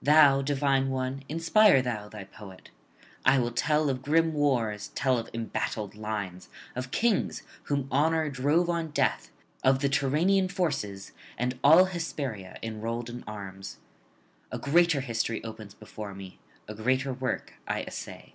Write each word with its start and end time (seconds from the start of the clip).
Thou, 0.00 0.40
divine 0.40 0.88
one, 0.88 1.22
inspire 1.28 1.82
thou 1.82 2.08
thy 2.08 2.24
poet. 2.24 2.70
I 3.26 3.38
will 3.38 3.50
tell 3.52 3.90
of 3.90 4.00
grim 4.00 4.32
wars, 4.32 4.88
tell 4.94 5.18
of 5.18 5.28
embattled 5.34 5.94
lines, 5.94 6.48
of 6.74 6.90
kings 6.90 7.42
whom 7.64 7.86
honour 7.92 8.30
drove 8.30 8.70
on 8.70 8.88
death, 8.92 9.30
of 9.62 9.80
the 9.80 9.90
Tyrrhenian 9.90 10.48
forces, 10.50 11.12
and 11.36 11.58
all 11.62 11.84
Hesperia 11.84 12.58
enrolled 12.62 13.10
in 13.10 13.22
arms. 13.26 13.76
A 14.50 14.58
greater 14.58 15.02
history 15.02 15.44
opens 15.44 15.74
before 15.74 16.14
me, 16.14 16.38
a 16.66 16.74
greater 16.74 17.12
work 17.12 17.52
I 17.68 17.82
essay. 17.82 18.32